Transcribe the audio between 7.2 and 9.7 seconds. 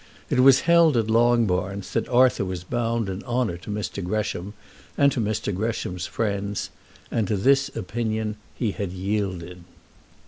to this opinion he had yielded.